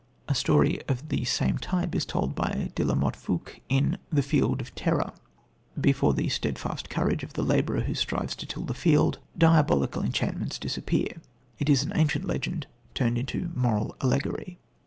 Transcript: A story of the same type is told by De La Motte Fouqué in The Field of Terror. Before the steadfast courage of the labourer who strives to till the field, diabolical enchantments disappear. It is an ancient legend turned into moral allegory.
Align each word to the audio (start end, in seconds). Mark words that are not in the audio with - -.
A 0.27 0.33
story 0.33 0.81
of 0.87 1.09
the 1.09 1.25
same 1.25 1.59
type 1.59 1.93
is 1.93 2.07
told 2.07 2.33
by 2.33 2.71
De 2.73 2.83
La 2.83 2.95
Motte 2.95 3.15
Fouqué 3.15 3.59
in 3.69 3.99
The 4.11 4.23
Field 4.23 4.59
of 4.59 4.73
Terror. 4.73 5.11
Before 5.79 6.15
the 6.15 6.27
steadfast 6.27 6.89
courage 6.89 7.23
of 7.23 7.33
the 7.33 7.43
labourer 7.43 7.81
who 7.81 7.93
strives 7.93 8.35
to 8.37 8.47
till 8.47 8.63
the 8.63 8.73
field, 8.73 9.19
diabolical 9.37 10.01
enchantments 10.03 10.57
disappear. 10.57 11.17
It 11.59 11.69
is 11.69 11.83
an 11.83 11.91
ancient 11.93 12.25
legend 12.25 12.65
turned 12.95 13.19
into 13.19 13.51
moral 13.53 13.95
allegory. 14.01 14.57